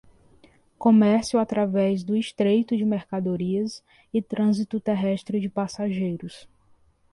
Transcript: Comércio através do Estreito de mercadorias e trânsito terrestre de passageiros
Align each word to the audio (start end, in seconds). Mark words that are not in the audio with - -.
Comércio 0.79 1.37
através 1.37 2.03
do 2.03 2.17
Estreito 2.17 2.75
de 2.75 2.83
mercadorias 2.83 3.83
e 4.11 4.19
trânsito 4.19 4.79
terrestre 4.79 5.39
de 5.39 5.47
passageiros 5.47 6.49